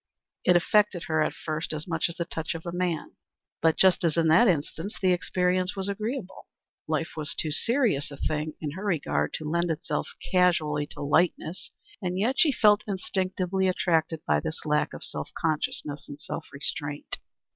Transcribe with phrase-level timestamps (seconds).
[0.43, 3.17] It affected her at first much as the touch of man;
[3.61, 6.47] but just as in that instance the experience was agreeable.
[6.87, 11.69] Life was too serious a thing in her regard to lend itself casually to lightness,
[12.01, 17.17] and yet she felt instinctively attracted by this lack of self consciousness and self restraint.